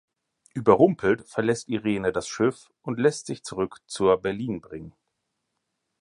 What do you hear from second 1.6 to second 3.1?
Irene das Schiff und